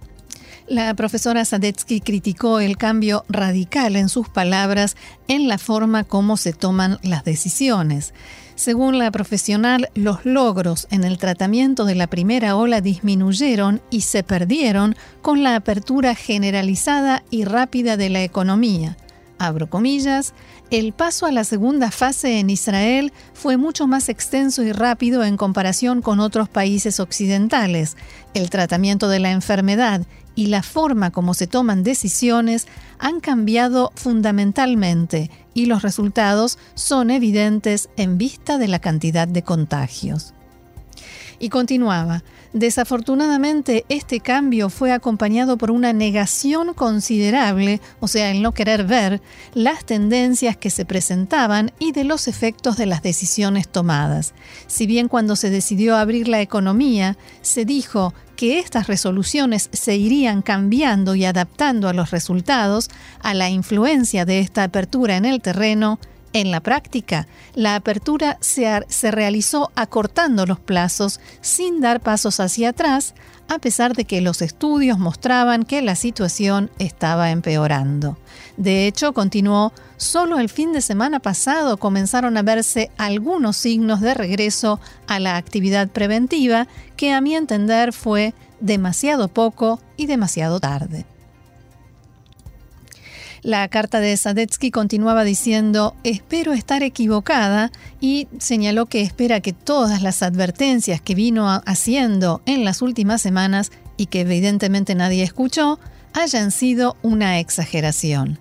La 0.67 0.95
profesora 0.95 1.45
Sadetsky 1.45 2.01
criticó 2.01 2.59
el 2.59 2.79
cambio 2.79 3.27
radical 3.29 3.97
en 3.97 4.09
sus 4.09 4.31
palabras 4.31 4.97
en 5.29 5.47
la 5.47 5.59
forma 5.59 6.05
como 6.05 6.39
se 6.39 6.55
toman 6.55 6.99
las 7.03 7.23
decisiones. 7.23 8.15
Según 8.55 8.99
la 8.99 9.11
profesional, 9.11 9.91
los 9.95 10.25
logros 10.25 10.87
en 10.91 11.05
el 11.05 11.19
tratamiento 11.19 11.85
de 11.85 11.97
la 11.97 12.07
primera 12.07 12.57
ola 12.57 12.81
disminuyeron 12.81 13.83
y 13.91 14.03
se 14.03 14.23
perdieron 14.23 14.97
con 15.21 15.43
la 15.43 15.55
apertura 15.55 16.15
generalizada 16.15 17.23
y 17.31 17.45
rápida 17.45 17.99
de 17.99 18.09
la 18.09 18.23
economía. 18.23 18.97
Abro 19.39 19.69
comillas, 19.69 20.33
el 20.71 20.93
paso 20.93 21.27
a 21.27 21.33
la 21.33 21.45
segunda 21.45 21.91
fase 21.91 22.39
en 22.39 22.49
Israel 22.49 23.13
fue 23.35 23.59
mucho 23.59 23.87
más 23.87 24.09
extenso 24.09 24.63
y 24.63 24.73
rápido 24.73 25.25
en 25.25 25.37
comparación 25.37 26.01
con 26.01 26.21
otros 26.21 26.49
países 26.49 27.01
occidentales. 27.01 27.97
El 28.33 28.49
tratamiento 28.49 29.09
de 29.09 29.19
la 29.19 29.33
enfermedad 29.33 30.07
y 30.35 30.47
la 30.47 30.63
forma 30.63 31.11
como 31.11 31.35
se 31.35 31.47
toman 31.47 31.83
decisiones 31.83 32.67
han 32.99 33.21
cambiado 33.21 33.93
fundamentalmente 33.95 35.31
y 35.55 35.67
los 35.67 35.83
resultados 35.83 36.59
son 36.75 37.11
evidentes 37.11 37.89
en 37.97 38.19
vista 38.19 38.59
de 38.59 38.69
la 38.69 38.79
cantidad 38.79 39.29
de 39.29 39.43
contagios. 39.43 40.35
Y 41.39 41.49
continuaba, 41.49 42.23
desafortunadamente 42.53 43.85
este 43.89 44.21
cambio 44.21 44.71
fue 44.71 44.93
acompañado 44.93 45.59
por 45.59 45.71
una 45.71 45.93
negación 45.93 46.75
considerable, 46.75 47.81
o 48.01 48.09
sea, 48.09 48.31
el 48.31 48.41
no 48.41 48.53
querer 48.53 48.85
ver, 48.85 49.21
las 49.53 49.85
tendencias 49.85 50.57
que 50.57 50.71
se 50.71 50.85
presentaban 50.85 51.73
y 51.79 51.93
de 51.93 52.05
los 52.05 52.29
efectos 52.29 52.77
de 52.77 52.87
las 52.87 53.03
decisiones 53.03 53.69
tomadas. 53.69 54.33
Si 54.69 54.87
bien 54.87 55.09
cuando 55.09 55.35
se 55.37 55.51
decidió 55.51 55.97
abrir 55.97 56.29
la 56.29 56.41
economía, 56.41 57.19
se 57.43 57.65
dijo 57.65 58.15
que 58.45 58.59
estas 58.59 58.89
resoluciones 58.89 59.71
se 59.73 59.97
irían 59.97 60.43
cambiando 60.43 61.15
y 61.15 61.25
adaptando 61.25 61.89
a 61.89 61.95
los 61.95 62.11
resultados, 62.11 62.91
a 63.23 63.33
la 63.33 63.49
influencia 63.49 64.27
de 64.27 64.41
esta 64.41 64.65
apertura 64.65 65.17
en 65.17 65.25
el 65.25 65.41
terreno, 65.41 65.99
en 66.35 66.51
la 66.51 66.61
práctica, 66.61 67.27
la 67.55 67.75
apertura 67.75 68.37
se, 68.43 68.67
se, 68.89 69.11
realizó 69.11 69.73
acortando 69.77 70.45
los 70.45 70.61
plazos 70.61 71.21
sin 71.41 71.81
dar 71.81 72.01
pasos 72.01 72.39
hacia 72.39 72.69
atrás, 72.69 73.15
a 73.49 73.59
pesar 73.59 73.95
de 73.95 74.05
que 74.05 74.21
los 74.21 74.43
estudios 74.43 74.99
mostraban 74.99 75.65
que 75.65 75.83
la 75.83 75.97
situación 75.97 76.71
estaba 76.79 77.31
empeorando. 77.31 78.17
De 78.57 78.87
hecho, 78.87 79.13
continuó, 79.13 79.73
solo 79.97 80.39
el 80.39 80.49
fin 80.49 80.73
de 80.73 80.81
semana 80.81 81.21
pasado 81.21 81.77
comenzaron 81.77 82.37
a 82.37 82.43
verse 82.43 82.91
algunos 82.97 83.57
signos 83.57 84.01
de 84.01 84.15
regreso 84.15 84.81
a 85.07 85.19
la 85.21 85.37
actividad 85.37 85.89
preventiva 85.89 86.69
que 86.97 87.13
a 87.13 87.21
mi 87.21 87.35
entender 87.35 87.93
fue 87.93 88.35
demasiado 88.61 89.29
poco 89.29 89.81
y 89.97 90.07
demasiado 90.07 90.61
tarde. 90.61 91.07
La 93.45 93.69
carta 93.69 94.01
de 94.01 94.17
Sadetsky 94.17 94.71
continuaba 94.71 95.23
diciendo, 95.23 95.95
espero 96.03 96.55
estar 96.55 96.83
equivocada 96.83 97.71
y 98.01 98.27
señaló 98.39 98.87
que 98.87 99.03
espera 99.03 99.41
que 99.41 99.53
todas 99.53 100.01
las 100.01 100.23
advertencias 100.23 101.03
que 101.03 101.15
vino 101.15 101.47
haciendo 101.67 102.41
en 102.47 102.65
las 102.65 102.81
últimas 102.81 103.21
semanas 103.21 103.71
y 103.99 104.07
que 104.07 104.23
evidentemente 104.23 104.95
nadie 104.95 105.23
escuchó, 105.23 105.79
hayan 106.15 106.53
sido 106.53 106.97
una 107.03 107.39
exageración. 107.39 108.39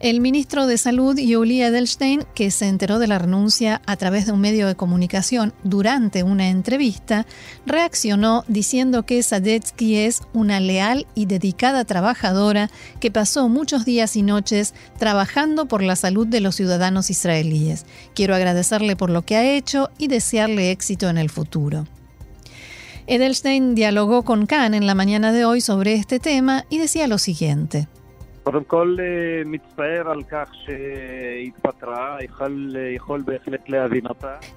El 0.00 0.20
ministro 0.20 0.66
de 0.66 0.76
Salud, 0.76 1.16
Yuli 1.16 1.62
Edelstein, 1.62 2.24
que 2.34 2.50
se 2.50 2.66
enteró 2.66 2.98
de 2.98 3.06
la 3.06 3.18
renuncia 3.18 3.80
a 3.86 3.96
través 3.96 4.26
de 4.26 4.32
un 4.32 4.40
medio 4.40 4.66
de 4.66 4.74
comunicación 4.74 5.54
durante 5.62 6.22
una 6.22 6.48
entrevista, 6.48 7.26
reaccionó 7.64 8.44
diciendo 8.48 9.04
que 9.04 9.22
Sadetsky 9.22 9.96
es 9.96 10.22
una 10.32 10.58
leal 10.58 11.06
y 11.14 11.26
dedicada 11.26 11.84
trabajadora 11.84 12.70
que 13.00 13.10
pasó 13.10 13.48
muchos 13.48 13.84
días 13.84 14.16
y 14.16 14.22
noches 14.22 14.74
trabajando 14.98 15.66
por 15.66 15.82
la 15.82 15.96
salud 15.96 16.26
de 16.26 16.40
los 16.40 16.56
ciudadanos 16.56 17.08
israelíes. 17.10 17.86
Quiero 18.14 18.34
agradecerle 18.34 18.96
por 18.96 19.10
lo 19.10 19.22
que 19.22 19.36
ha 19.36 19.54
hecho 19.54 19.90
y 19.96 20.08
desearle 20.08 20.72
éxito 20.72 21.08
en 21.08 21.18
el 21.18 21.30
futuro. 21.30 21.86
Edelstein 23.06 23.74
dialogó 23.74 24.24
con 24.24 24.46
Khan 24.46 24.74
en 24.74 24.86
la 24.86 24.94
mañana 24.94 25.32
de 25.32 25.44
hoy 25.44 25.60
sobre 25.60 25.94
este 25.94 26.18
tema 26.18 26.64
y 26.68 26.78
decía 26.78 27.06
lo 27.06 27.18
siguiente. 27.18 27.86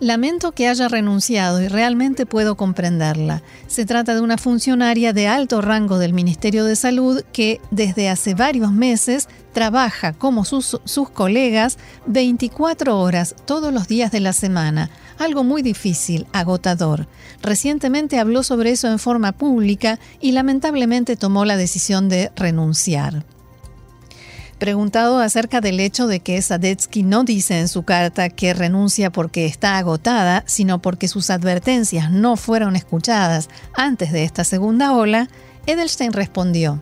Lamento 0.01 0.51
que 0.51 0.67
haya 0.67 0.89
renunciado 0.89 1.61
y 1.61 1.69
realmente 1.69 2.25
puedo 2.25 2.55
comprenderla. 2.55 3.41
Se 3.67 3.85
trata 3.85 4.13
de 4.13 4.21
una 4.21 4.37
funcionaria 4.37 5.13
de 5.13 5.27
alto 5.27 5.61
rango 5.61 5.99
del 5.99 6.11
Ministerio 6.13 6.65
de 6.65 6.75
Salud 6.75 7.23
que 7.31 7.61
desde 7.71 8.09
hace 8.09 8.35
varios 8.35 8.73
meses 8.73 9.29
trabaja 9.53 10.11
como 10.11 10.43
sus, 10.43 10.79
colegas 11.13 11.79
24 12.07 12.99
horas 12.99 13.35
todos 13.45 13.73
los 13.73 13.87
días 13.87 14.11
de 14.11 14.19
la 14.19 14.33
semana 14.33 14.89
algo 15.17 15.43
muy 15.43 15.61
difícil, 15.61 16.27
agotador. 16.31 17.07
Recientemente 17.41 18.19
habló 18.19 18.43
sobre 18.43 18.71
eso 18.71 18.87
en 18.87 18.99
forma 18.99 19.31
pública 19.31 19.97
y 20.19 20.33
lamentablemente 20.33 21.15
tomó 21.15 21.45
la 21.45 21.57
decisión 21.57 22.07
de 22.09 22.31
renunciar. 22.35 23.23
Preguntado 24.59 25.19
acerca 25.19 25.61
del 25.61 25.79
hecho 25.79 26.07
de 26.07 26.19
que 26.19 26.41
Sadetsky 26.41 27.03
no 27.03 27.23
dice 27.23 27.59
en 27.59 27.67
su 27.67 27.83
carta 27.83 28.29
que 28.29 28.55
renuncia 28.55 29.11
porque 29.11 29.45
está 29.45 29.77
agotada, 29.77 30.43
sino 30.47 30.79
porque 30.79 31.07
sus 31.07 31.29
advertencias 31.29 32.11
no 32.11 32.37
fueron 32.37 32.75
escuchadas 32.75 33.49
antes 33.75 34.11
de 34.11 34.23
esta 34.23 34.43
segunda 34.43 34.93
ola, 34.95 35.27
Edelstein 35.67 36.11
respondió. 36.11 36.81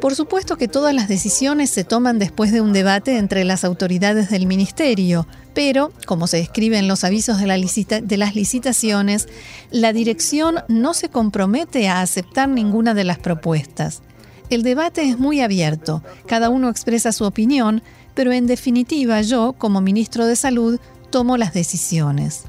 Por 0.00 0.16
supuesto 0.16 0.56
que 0.56 0.66
todas 0.66 0.92
las 0.92 1.06
decisiones 1.06 1.70
se 1.70 1.84
toman 1.84 2.18
después 2.18 2.50
de 2.50 2.60
un 2.60 2.72
debate 2.72 3.18
entre 3.18 3.44
las 3.44 3.64
autoridades 3.64 4.30
del 4.30 4.46
ministerio, 4.46 5.28
pero, 5.54 5.92
como 6.06 6.26
se 6.26 6.40
escribe 6.40 6.78
en 6.78 6.88
los 6.88 7.04
avisos 7.04 7.38
de, 7.38 8.02
de, 8.02 8.16
las 8.16 8.34
licitaciones, 8.34 9.28
la 9.70 9.92
dirección 9.92 10.56
no 10.66 10.92
se 10.92 11.08
compromete 11.08 11.88
a 11.88 12.00
aceptar 12.00 12.48
ninguna 12.48 12.94
de 12.94 13.04
las 13.04 13.18
propuestas. 13.18 14.02
El 14.50 14.64
debate 14.64 15.02
es 15.08 15.18
muy 15.18 15.40
abierto, 15.40 16.02
cada 16.26 16.48
uno 16.48 16.68
expresa 16.68 17.12
su 17.12 17.24
opinión, 17.24 17.82
pero 18.14 18.32
en 18.32 18.48
definitiva 18.48 19.20
yo, 19.22 19.52
como 19.52 19.80
ministro 19.80 20.26
de 20.26 20.34
Salud, 20.34 20.80
tomo 21.10 21.36
las 21.36 21.54
decisiones. 21.54 22.44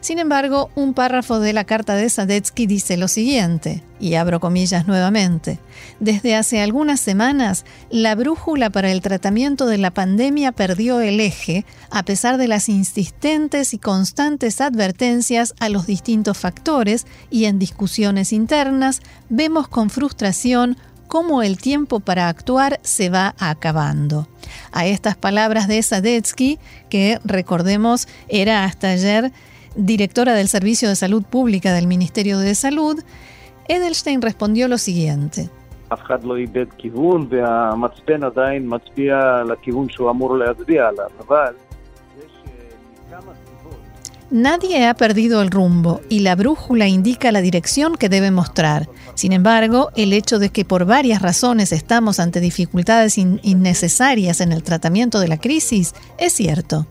Sin 0.00 0.18
embargo, 0.18 0.70
un 0.76 0.94
párrafo 0.94 1.40
de 1.40 1.52
la 1.52 1.64
carta 1.64 1.94
de 1.94 2.08
Sadetsky 2.08 2.66
dice 2.66 2.96
lo 2.96 3.06
siguiente, 3.06 3.82
y 4.00 4.14
abro 4.14 4.40
comillas 4.40 4.86
nuevamente, 4.86 5.58
desde 6.00 6.34
hace 6.34 6.62
algunas 6.62 7.00
semanas, 7.00 7.66
la 7.90 8.14
brújula 8.14 8.70
para 8.70 8.90
el 8.90 9.02
tratamiento 9.02 9.66
de 9.66 9.76
la 9.76 9.90
pandemia 9.90 10.52
perdió 10.52 11.00
el 11.00 11.20
eje, 11.20 11.66
a 11.90 12.02
pesar 12.02 12.38
de 12.38 12.48
las 12.48 12.70
insistentes 12.70 13.74
y 13.74 13.78
constantes 13.78 14.62
advertencias 14.62 15.54
a 15.60 15.68
los 15.68 15.86
distintos 15.86 16.38
factores 16.38 17.06
y 17.28 17.44
en 17.44 17.58
discusiones 17.58 18.32
internas, 18.32 19.02
vemos 19.28 19.68
con 19.68 19.90
frustración 19.90 20.78
cómo 21.08 21.42
el 21.42 21.58
tiempo 21.58 22.00
para 22.00 22.28
actuar 22.28 22.80
se 22.82 23.10
va 23.10 23.34
acabando. 23.38 24.28
A 24.72 24.86
estas 24.86 25.16
palabras 25.16 25.68
de 25.68 25.82
Sadetsky, 25.82 26.58
que 26.88 27.18
recordemos 27.24 28.08
era 28.28 28.64
hasta 28.64 28.90
ayer 28.90 29.32
directora 29.76 30.34
del 30.34 30.48
Servicio 30.48 30.88
de 30.88 30.96
Salud 30.96 31.22
Pública 31.22 31.72
del 31.72 31.86
Ministerio 31.86 32.38
de 32.38 32.54
Salud, 32.54 33.02
Edelstein 33.68 34.22
respondió 34.22 34.68
lo 34.68 34.78
siguiente. 34.78 35.48
Nadie 44.30 44.86
ha 44.86 44.94
perdido 44.94 45.42
el 45.42 45.50
rumbo 45.50 46.00
y 46.08 46.20
la 46.20 46.36
brújula 46.36 46.86
indica 46.86 47.32
la 47.32 47.40
dirección 47.40 47.96
que 47.96 48.08
debe 48.08 48.30
mostrar. 48.30 48.88
Sin 49.14 49.32
embargo, 49.32 49.90
el 49.96 50.12
hecho 50.12 50.38
de 50.38 50.50
que 50.50 50.64
por 50.64 50.84
varias 50.84 51.20
razones 51.20 51.72
estamos 51.72 52.20
ante 52.20 52.38
dificultades 52.38 53.18
innecesarias 53.18 54.40
en 54.40 54.52
el 54.52 54.62
tratamiento 54.62 55.18
de 55.18 55.26
la 55.26 55.38
crisis 55.38 55.94
es 56.16 56.32
cierto. 56.32 56.86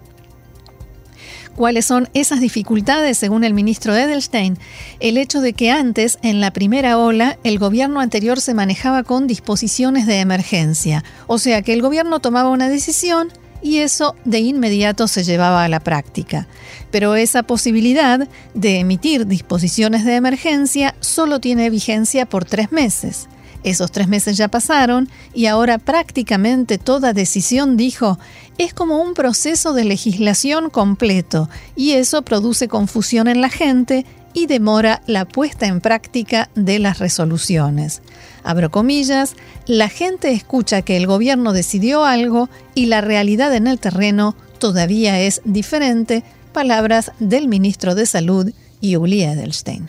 ¿Cuáles 1.55 1.85
son 1.85 2.07
esas 2.13 2.39
dificultades 2.39 3.17
según 3.17 3.43
el 3.43 3.53
ministro 3.53 3.95
Edelstein? 3.95 4.57
El 4.99 5.17
hecho 5.17 5.41
de 5.41 5.53
que 5.53 5.71
antes, 5.71 6.17
en 6.21 6.39
la 6.39 6.51
primera 6.51 6.97
ola, 6.97 7.37
el 7.43 7.59
gobierno 7.59 7.99
anterior 7.99 8.39
se 8.39 8.53
manejaba 8.53 9.03
con 9.03 9.27
disposiciones 9.27 10.07
de 10.07 10.19
emergencia, 10.19 11.03
o 11.27 11.37
sea 11.37 11.61
que 11.61 11.73
el 11.73 11.81
gobierno 11.81 12.19
tomaba 12.19 12.49
una 12.49 12.69
decisión 12.69 13.29
y 13.61 13.79
eso 13.79 14.15
de 14.25 14.39
inmediato 14.39 15.07
se 15.07 15.23
llevaba 15.23 15.63
a 15.63 15.69
la 15.69 15.79
práctica. 15.81 16.47
Pero 16.91 17.15
esa 17.15 17.43
posibilidad 17.43 18.27
de 18.53 18.79
emitir 18.79 19.27
disposiciones 19.27 20.05
de 20.05 20.15
emergencia 20.15 20.95
solo 21.01 21.39
tiene 21.39 21.69
vigencia 21.69 22.25
por 22.25 22.45
tres 22.45 22.71
meses. 22.71 23.27
Esos 23.63 23.91
tres 23.91 24.07
meses 24.07 24.37
ya 24.37 24.47
pasaron 24.47 25.09
y 25.33 25.47
ahora 25.47 25.77
prácticamente 25.77 26.77
toda 26.77 27.13
decisión, 27.13 27.75
dijo, 27.75 28.17
es 28.57 28.73
como 28.73 29.01
un 29.01 29.13
proceso 29.13 29.73
de 29.73 29.83
legislación 29.83 30.69
completo 30.69 31.49
y 31.75 31.91
eso 31.91 32.21
produce 32.21 32.67
confusión 32.67 33.27
en 33.27 33.41
la 33.41 33.49
gente 33.49 34.05
y 34.33 34.45
demora 34.45 35.01
la 35.07 35.25
puesta 35.25 35.65
en 35.65 35.81
práctica 35.81 36.49
de 36.55 36.79
las 36.79 36.99
resoluciones. 36.99 38.01
Abro 38.43 38.71
comillas, 38.71 39.35
la 39.65 39.89
gente 39.89 40.31
escucha 40.31 40.81
que 40.81 40.97
el 40.97 41.07
gobierno 41.07 41.51
decidió 41.51 42.05
algo 42.05 42.49
y 42.75 42.85
la 42.85 43.01
realidad 43.01 43.53
en 43.55 43.67
el 43.67 43.79
terreno 43.79 44.35
todavía 44.59 45.19
es 45.19 45.41
diferente, 45.45 46.23
palabras 46.53 47.11
del 47.19 47.47
ministro 47.47 47.95
de 47.95 48.05
Salud, 48.05 48.51
Yuli 48.81 49.23
Edelstein. 49.23 49.87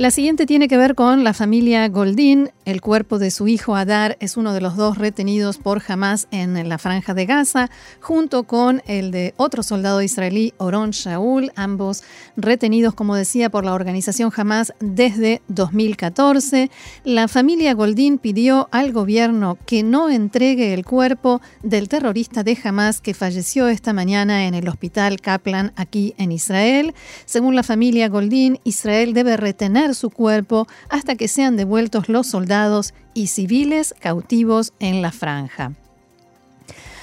La 0.00 0.10
siguiente 0.10 0.46
tiene 0.46 0.66
que 0.66 0.78
ver 0.78 0.94
con 0.94 1.24
la 1.24 1.34
familia 1.34 1.86
Goldin. 1.88 2.48
El 2.64 2.80
cuerpo 2.80 3.18
de 3.18 3.30
su 3.30 3.48
hijo 3.48 3.76
Adar 3.76 4.16
es 4.18 4.38
uno 4.38 4.54
de 4.54 4.62
los 4.62 4.74
dos 4.74 4.96
retenidos 4.96 5.58
por 5.58 5.82
Hamas 5.86 6.26
en 6.30 6.66
la 6.70 6.78
franja 6.78 7.12
de 7.12 7.26
Gaza, 7.26 7.68
junto 8.00 8.44
con 8.44 8.80
el 8.86 9.10
de 9.10 9.34
otro 9.36 9.62
soldado 9.62 10.00
israelí, 10.00 10.54
Oron 10.56 10.92
Shaul, 10.92 11.52
ambos 11.54 12.02
retenidos, 12.34 12.94
como 12.94 13.14
decía, 13.14 13.50
por 13.50 13.66
la 13.66 13.74
organización 13.74 14.32
Hamas 14.34 14.72
desde 14.80 15.42
2014. 15.48 16.70
La 17.04 17.28
familia 17.28 17.74
Goldin 17.74 18.16
pidió 18.16 18.70
al 18.72 18.92
gobierno 18.92 19.58
que 19.66 19.82
no 19.82 20.08
entregue 20.08 20.72
el 20.72 20.86
cuerpo 20.86 21.42
del 21.62 21.90
terrorista 21.90 22.42
de 22.42 22.56
Hamas 22.64 23.02
que 23.02 23.12
falleció 23.12 23.68
esta 23.68 23.92
mañana 23.92 24.46
en 24.46 24.54
el 24.54 24.66
hospital 24.66 25.20
Kaplan 25.20 25.74
aquí 25.76 26.14
en 26.16 26.32
Israel. 26.32 26.94
Según 27.26 27.54
la 27.54 27.64
familia 27.64 28.08
Goldin, 28.08 28.60
Israel 28.64 29.12
debe 29.12 29.36
retener 29.36 29.89
su 29.94 30.10
cuerpo 30.10 30.66
hasta 30.88 31.16
que 31.16 31.28
sean 31.28 31.56
devueltos 31.56 32.08
los 32.08 32.26
soldados 32.26 32.94
y 33.14 33.28
civiles 33.28 33.94
cautivos 34.00 34.72
en 34.78 35.02
la 35.02 35.12
franja. 35.12 35.72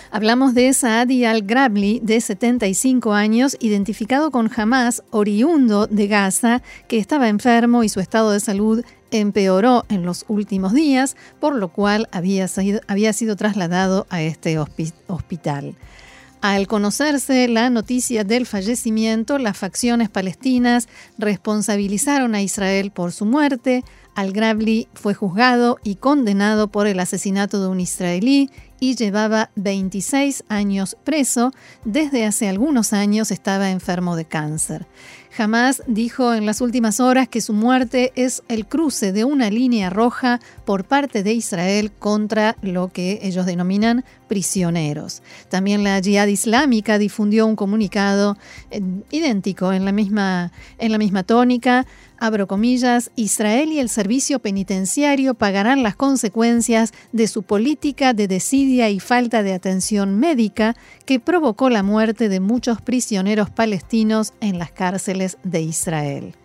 Hablamos 0.09 0.53
de 0.53 0.71
Saadi 0.73 1.25
al-Grabli, 1.25 1.99
de 2.01 2.21
75 2.21 3.13
años, 3.13 3.57
identificado 3.59 4.31
con 4.31 4.49
Hamas, 4.55 5.03
oriundo 5.11 5.85
de 5.85 6.07
Gaza, 6.07 6.61
que 6.87 6.97
estaba 6.97 7.27
enfermo 7.27 7.83
y 7.83 7.89
su 7.89 7.99
estado 7.99 8.31
de 8.31 8.39
salud 8.39 8.83
empeoró 9.11 9.83
en 9.89 10.05
los 10.05 10.25
últimos 10.27 10.73
días, 10.73 11.17
por 11.39 11.55
lo 11.55 11.69
cual 11.69 12.07
había 12.11 12.47
había 12.87 13.13
sido 13.13 13.35
trasladado 13.35 14.07
a 14.09 14.21
este 14.21 14.57
hospital. 15.07 15.75
Al 16.41 16.67
conocerse 16.67 17.47
la 17.47 17.69
noticia 17.71 18.23
del 18.23 18.45
fallecimiento, 18.45 19.39
las 19.39 19.57
facciones 19.57 20.09
palestinas 20.09 20.87
responsabilizaron 21.17 22.35
a 22.35 22.43
Israel 22.43 22.91
por 22.91 23.11
su 23.11 23.25
muerte. 23.25 23.83
Al-Grabli 24.13 24.87
fue 24.93 25.15
juzgado 25.15 25.77
y 25.83 25.95
condenado 25.95 26.67
por 26.67 26.85
el 26.85 26.99
asesinato 26.99 27.61
de 27.61 27.67
un 27.67 27.79
israelí 27.79 28.51
y 28.79 28.95
llevaba 28.95 29.49
26 29.55 30.43
años 30.47 30.95
preso. 31.03 31.51
Desde 31.85 32.25
hace 32.25 32.47
algunos 32.47 32.93
años 32.93 33.31
estaba 33.31 33.71
enfermo 33.71 34.15
de 34.15 34.25
cáncer. 34.25 34.85
Jamás 35.37 35.83
dijo 35.85 36.33
en 36.33 36.47
las 36.47 36.61
últimas 36.61 36.99
horas 36.99 37.27
que 37.27 37.41
su 37.41 37.53
muerte 37.53 38.11
es 38.15 38.41
el 38.47 38.65
cruce 38.65 39.11
de 39.11 39.23
una 39.23 39.51
línea 39.51 39.91
roja 39.91 40.39
por 40.65 40.83
parte 40.83 41.21
de 41.21 41.33
Israel 41.33 41.91
contra 41.91 42.55
lo 42.63 42.87
que 42.87 43.19
ellos 43.21 43.45
denominan 43.45 44.03
prisioneros. 44.27 45.21
También 45.47 45.83
la 45.83 46.01
Jihad 46.01 46.25
Islámica 46.25 46.97
difundió 46.97 47.45
un 47.45 47.55
comunicado 47.55 48.35
eh, 48.71 48.81
idéntico 49.11 49.73
en 49.73 49.85
la 49.85 49.91
misma, 49.91 50.51
en 50.79 50.91
la 50.91 50.97
misma 50.97 51.21
tónica 51.21 51.85
abro 52.19 52.47
comillas, 52.47 53.11
Israel 53.15 53.71
y 53.71 53.79
el 53.79 53.89
servicio 53.89 54.39
penitenciario 54.39 55.33
pagarán 55.33 55.83
las 55.83 55.95
consecuencias 55.95 56.93
de 57.11 57.27
su 57.27 57.43
política 57.43 58.13
de 58.13 58.27
desidia 58.27 58.89
y 58.89 58.99
falta 58.99 59.43
de 59.43 59.53
atención 59.53 60.19
médica 60.19 60.75
que 61.05 61.19
provocó 61.19 61.69
la 61.69 61.83
muerte 61.83 62.29
de 62.29 62.39
muchos 62.39 62.81
prisioneros 62.81 63.49
palestinos 63.49 64.33
en 64.41 64.59
las 64.59 64.71
cárceles 64.71 65.37
de 65.43 65.61
Israel. 65.61 66.35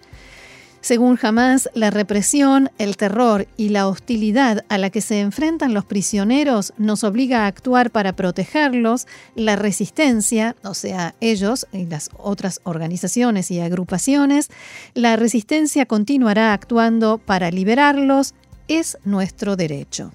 Según 0.83 1.16
Hamas, 1.23 1.71
la 1.75 1.90
represión, 1.90 2.68
el 2.79 2.97
terror 2.97 3.47
y 3.57 3.68
la 3.68 3.87
hostilidad 3.87 4.64
a 4.68 4.79
la 4.79 4.90
que 4.90 5.01
se 5.01 5.21
enfrentan 5.21 5.75
los 5.75 5.85
prisioneros 5.85 6.73
nos 6.77 7.05
obliga 7.05 7.45
a 7.45 7.47
actuar 7.47 7.92
para 7.92 8.14
protegerlos. 8.14 9.07
La 9.37 9.55
resistencia, 9.55 10.57
o 10.64 10.75
sea, 10.75 11.14
ellos 11.21 11.68
y 11.73 11.87
las 11.87 12.11
otras 12.18 12.61
organizaciones 12.64 13.53
y 13.53 13.61
agrupaciones, 13.61 14.51
la 14.95 15.14
resistencia 15.14 15.87
continuará 15.87 16.53
actuando 16.53 17.18
para 17.18 17.53
liberarlos. 17.53 18.35
Es 18.66 18.99
nuestro 19.05 19.55
derecho. 19.55 20.11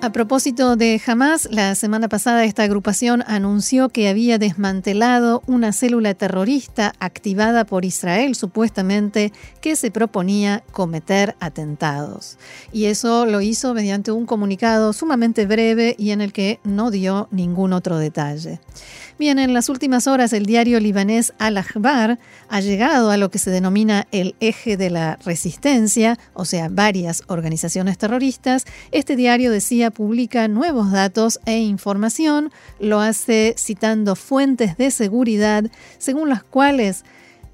A 0.00 0.12
propósito 0.12 0.76
de 0.76 1.02
Hamas, 1.04 1.48
la 1.50 1.74
semana 1.74 2.08
pasada 2.08 2.44
esta 2.44 2.62
agrupación 2.62 3.24
anunció 3.26 3.88
que 3.88 4.08
había 4.08 4.38
desmantelado 4.38 5.42
una 5.48 5.72
célula 5.72 6.14
terrorista 6.14 6.92
activada 7.00 7.64
por 7.64 7.84
Israel, 7.84 8.36
supuestamente, 8.36 9.32
que 9.60 9.74
se 9.74 9.90
proponía 9.90 10.62
cometer 10.70 11.34
atentados. 11.40 12.38
Y 12.72 12.84
eso 12.84 13.26
lo 13.26 13.40
hizo 13.40 13.74
mediante 13.74 14.12
un 14.12 14.24
comunicado 14.24 14.92
sumamente 14.92 15.46
breve 15.46 15.96
y 15.98 16.12
en 16.12 16.20
el 16.20 16.32
que 16.32 16.60
no 16.62 16.92
dio 16.92 17.26
ningún 17.32 17.72
otro 17.72 17.98
detalle. 17.98 18.60
Bien, 19.18 19.40
en 19.40 19.52
las 19.52 19.68
últimas 19.68 20.06
horas 20.06 20.32
el 20.32 20.46
diario 20.46 20.78
libanés 20.78 21.32
Al-Akhbar 21.40 22.20
ha 22.48 22.60
llegado 22.60 23.10
a 23.10 23.16
lo 23.16 23.32
que 23.32 23.40
se 23.40 23.50
denomina 23.50 24.06
el 24.12 24.36
eje 24.38 24.76
de 24.76 24.90
la 24.90 25.18
resistencia, 25.24 26.16
o 26.34 26.44
sea, 26.44 26.68
varias 26.70 27.24
organizaciones 27.26 27.98
terroristas. 27.98 28.64
Este 28.92 29.16
diario 29.16 29.50
decía 29.50 29.90
publica 29.90 30.46
nuevos 30.46 30.92
datos 30.92 31.40
e 31.46 31.58
información, 31.58 32.52
lo 32.78 33.00
hace 33.00 33.56
citando 33.58 34.14
fuentes 34.14 34.76
de 34.76 34.92
seguridad 34.92 35.64
según 35.98 36.28
las 36.28 36.44
cuales 36.44 37.04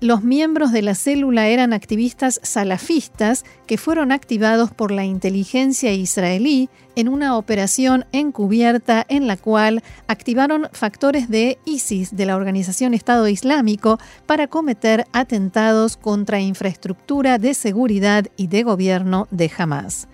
los 0.04 0.22
miembros 0.22 0.70
de 0.70 0.82
la 0.82 0.94
célula 0.94 1.48
eran 1.48 1.72
activistas 1.72 2.38
salafistas 2.42 3.42
que 3.66 3.78
fueron 3.78 4.12
activados 4.12 4.70
por 4.70 4.90
la 4.90 5.06
inteligencia 5.06 5.94
israelí 5.94 6.68
en 6.94 7.08
una 7.08 7.38
operación 7.38 8.04
encubierta 8.12 9.06
en 9.08 9.26
la 9.26 9.38
cual 9.38 9.82
activaron 10.06 10.68
factores 10.72 11.30
de 11.30 11.56
ISIS, 11.64 12.14
de 12.14 12.26
la 12.26 12.36
Organización 12.36 12.92
Estado 12.92 13.26
Islámico, 13.28 13.98
para 14.26 14.46
cometer 14.46 15.06
atentados 15.14 15.96
contra 15.96 16.38
infraestructura 16.38 17.38
de 17.38 17.54
seguridad 17.54 18.26
y 18.36 18.48
de 18.48 18.62
gobierno 18.62 19.26
de 19.30 19.50
Hamas. 19.56 20.06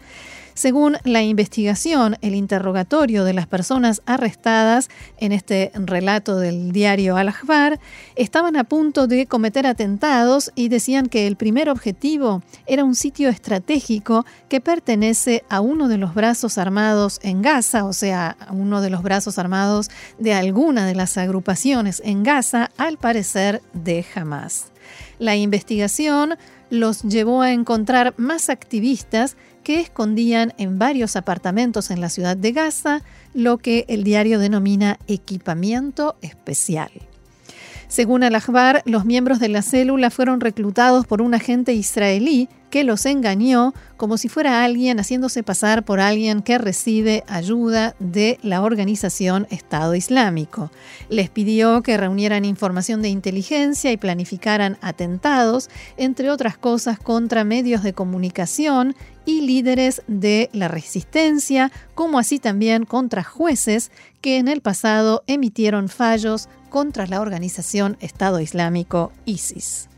Según 0.61 0.99
la 1.05 1.23
investigación, 1.23 2.19
el 2.21 2.35
interrogatorio 2.35 3.25
de 3.25 3.33
las 3.33 3.47
personas 3.47 4.03
arrestadas 4.05 4.91
en 5.17 5.33
este 5.33 5.73
relato 5.73 6.37
del 6.37 6.71
diario 6.71 7.17
Al-Akhbar 7.17 7.81
estaban 8.15 8.57
a 8.57 8.65
punto 8.65 9.07
de 9.07 9.25
cometer 9.25 9.67
atentados 9.67 10.53
y 10.55 10.69
decían 10.69 11.07
que 11.07 11.27
el 11.27 11.37
primer 11.37 11.71
objetivo 11.71 12.43
era 12.67 12.85
un 12.85 12.95
sitio 12.95 13.31
estratégico 13.31 14.27
que 14.51 14.61
pertenece 14.61 15.45
a 15.49 15.63
uno 15.63 15.89
de 15.89 15.97
los 15.97 16.13
brazos 16.13 16.59
armados 16.59 17.21
en 17.23 17.41
Gaza, 17.41 17.87
o 17.87 17.95
sea, 17.95 18.37
a 18.39 18.53
uno 18.53 18.83
de 18.83 18.91
los 18.91 19.03
brazos 19.03 19.39
armados 19.39 19.89
de 20.19 20.35
alguna 20.35 20.85
de 20.87 20.95
las 20.95 21.17
agrupaciones 21.17 22.03
en 22.05 22.23
Gaza, 22.23 22.71
al 22.77 22.99
parecer 22.99 23.63
de 23.73 24.05
Hamas. 24.15 24.67
La 25.19 25.37
investigación 25.37 26.37
los 26.71 27.03
llevó 27.03 27.43
a 27.43 27.53
encontrar 27.53 28.15
más 28.17 28.49
activistas 28.49 29.37
que 29.63 29.81
escondían 29.81 30.53
en 30.59 30.79
varios 30.79 31.17
apartamentos 31.17 31.91
en 31.91 32.01
la 32.01 32.09
ciudad 32.09 32.37
de 32.37 32.53
Gaza 32.53 33.03
lo 33.35 33.59
que 33.59 33.85
el 33.89 34.05
diario 34.05 34.39
denomina 34.39 34.99
equipamiento 35.07 36.17
especial. 36.23 36.91
Según 37.89 38.23
Al-Ahbar, 38.23 38.83
los 38.85 39.05
miembros 39.05 39.41
de 39.41 39.49
la 39.49 39.63
célula 39.63 40.11
fueron 40.11 40.41
reclutados 40.41 41.07
por 41.07 41.21
un 41.21 41.35
agente 41.35 41.73
israelí 41.73 42.49
que 42.71 42.85
los 42.85 43.05
engañó 43.07 43.75
como 43.97 44.17
si 44.17 44.29
fuera 44.29 44.65
alguien 44.65 44.99
haciéndose 44.99 45.43
pasar 45.43 45.85
por 45.85 46.01
alguien 46.01 46.41
que 46.41 46.57
recibe 46.57 47.23
ayuda 47.29 47.95
de 47.99 48.39
la 48.43 48.63
organización 48.63 49.47
Estado 49.51 49.95
Islámico. 49.95 50.71
Les 51.11 51.29
pidió 51.29 51.83
que 51.83 51.97
reunieran 51.97 52.45
información 52.45 53.03
de 53.03 53.11
inteligencia 53.11 53.93
y 53.93 53.97
planificaran 53.97 54.79
atentados, 54.81 55.69
entre 55.97 56.31
otras 56.31 56.57
cosas, 56.57 56.99
contra 56.99 57.45
medios 57.45 57.83
de 57.83 57.93
comunicación 57.93 58.97
y 59.27 59.43
líderes 59.43 60.03
de 60.07 60.49
la 60.53 60.69
resistencia, 60.69 61.71
como 61.95 62.19
así 62.19 62.39
también 62.39 62.87
contra 62.87 63.23
jueces 63.23 63.91
que 64.21 64.39
en 64.39 64.49
el 64.49 64.61
pasado 64.63 65.23
emitieron 65.27 65.89
fallos 65.89 66.49
contra 66.71 67.07
la 67.07 67.21
organización 67.21 67.97
Estado 68.01 68.41
Islámico 68.41 69.13
ISIS. 69.27 69.91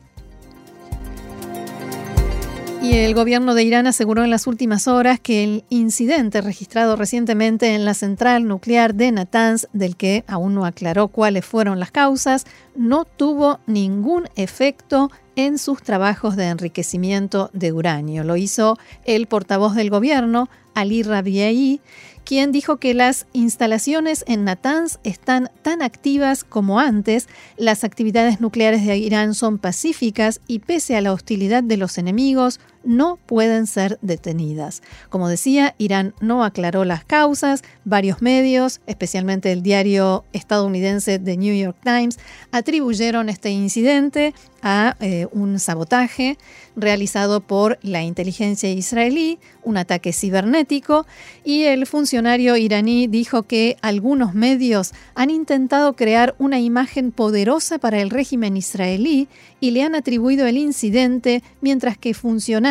Y 2.83 2.95
el 2.95 3.15
gobierno 3.15 3.55
de 3.55 3.63
Irán 3.63 3.87
aseguró 3.87 4.25
en 4.25 4.31
las 4.31 4.49
últimas 4.49 4.89
horas 4.89 5.21
que 5.21 5.45
el 5.45 5.65
incidente 5.69 6.41
registrado 6.41 6.97
recientemente 6.97 7.77
en 7.77 7.85
la 7.85 7.95
central 7.95 8.49
nuclear 8.49 8.97
de 8.97 9.13
Natanz, 9.13 9.69
del 9.73 9.97
que 9.97 10.25
aún 10.27 10.55
no 10.55 10.65
aclaró 10.65 11.07
cuáles 11.07 11.47
fueron 11.47 11.79
las 11.79 11.93
causas, 11.93 12.45
no 12.75 13.05
tuvo 13.05 13.61
ningún 13.69 14.25
efecto 14.35 15.13
en 15.37 15.59
sus 15.59 15.81
trabajos 15.81 16.35
de 16.35 16.49
enriquecimiento 16.49 17.51
de 17.53 17.71
uranio. 17.73 18.25
Lo 18.25 18.37
hizo 18.37 18.77
el 19.05 19.29
portavoz 19.29 19.77
del 19.77 19.89
gobierno, 19.89 20.51
Ali 20.75 21.05
Rabiei, 21.05 21.81
quien 22.25 22.53
dijo 22.53 22.77
que 22.77 22.95
las 22.95 23.27
instalaciones 23.33 24.25
en 24.29 24.45
Natanz 24.45 24.99
están 25.03 25.51
tan 25.63 25.83
activas 25.83 26.45
como 26.45 26.79
antes, 26.79 27.29
las 27.57 27.85
actividades 27.85 28.41
nucleares 28.41 28.87
de 28.87 28.97
Irán 28.97 29.35
son 29.35 29.59
pacíficas 29.59 30.41
y 30.47 30.61
pese 30.61 30.97
a 30.97 31.01
la 31.01 31.13
hostilidad 31.13 31.63
de 31.63 31.77
los 31.77 31.99
enemigos, 31.99 32.61
no 32.85 33.19
pueden 33.27 33.67
ser 33.67 33.99
detenidas. 34.03 34.83
Como 35.09 35.29
decía, 35.29 35.75
Irán 35.79 36.15
no 36.21 36.45
aclaró 36.45 36.85
las 36.85 37.05
causas, 37.05 37.63
varios 37.85 38.23
medios, 38.23 38.81
especialmente 38.87 39.53
el 39.53 39.63
diario 39.63 40.25
estadounidense 40.33 41.19
The 41.19 41.37
New 41.37 41.55
York 41.55 41.77
Times, 41.83 42.19
atribuyeron 42.51 43.29
este 43.29 43.51
incidente 43.51 44.35
a 44.63 44.97
eh, 45.01 45.27
un 45.33 45.59
sabotaje 45.59 46.39
realizado 46.77 47.41
por 47.41 47.79
la 47.83 48.03
inteligencia 48.03 48.71
israelí, 48.71 49.39
un 49.65 49.77
ataque 49.77 50.13
cibernético, 50.13 51.05
y 51.45 51.65
el 51.65 51.87
funcionario 51.87 52.57
iraní 52.57 53.09
dijo 53.09 53.43
que 53.43 53.77
algunos 53.83 54.35
medios 54.35 54.93
han 55.15 55.31
intentado 55.31 55.95
crear 55.95 56.35
una 56.39 56.61
imagen 56.61 57.11
poderosa 57.11 57.79
para 57.79 58.01
el 58.01 58.11
régimen 58.11 58.57
israelí 58.57 59.29
y 59.61 59.73
le 59.73 59.83
han 59.83 59.95
atribuido 59.95 60.47
el 60.47 60.57
incidente 60.57 61.43
mientras 61.61 61.99
que 61.99 62.15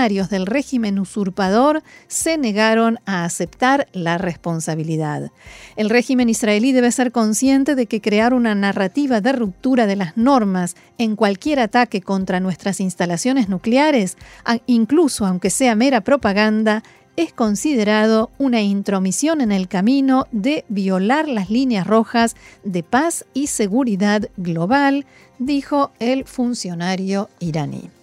del 0.02 0.48
régimen 0.48 0.98
usurpador 0.98 1.84
se 2.08 2.40
negaron 2.40 2.98
a 3.06 3.24
aceptar 3.24 3.88
la 3.94 4.18
responsabilidad. 4.18 5.32
El 5.76 5.92
régimen 5.92 6.28
israelí 6.28 6.72
debe 6.72 6.92
ser 6.92 7.12
consciente 7.12 7.76
de 7.76 7.86
que 7.86 8.02
crear 8.02 8.34
una 8.34 8.56
narrativa 8.56 9.22
de 9.22 9.32
ruptura 9.32 9.86
de 9.86 9.96
las 9.96 10.18
normas 10.18 10.76
en 10.98 11.16
cualquier 11.16 11.60
ataque 11.60 12.02
contra 12.02 12.40
nuestras 12.40 12.80
instalaciones 12.80 13.48
nucleares, 13.48 14.18
incluso 14.66 15.28
aunque 15.28 15.52
sea 15.52 15.76
mera 15.76 16.02
propaganda, 16.02 16.82
es 17.16 17.32
considerado 17.32 18.32
una 18.40 18.62
intromisión 18.62 19.42
en 19.42 19.52
el 19.52 19.68
camino 19.68 20.26
de 20.32 20.66
violar 20.68 21.28
las 21.28 21.52
líneas 21.52 21.86
rojas 21.86 22.36
de 22.64 22.82
paz 22.82 23.26
y 23.36 23.48
seguridad 23.48 24.30
global, 24.38 25.06
dijo 25.38 25.92
el 26.00 26.26
funcionario 26.26 27.30
iraní. 27.40 28.01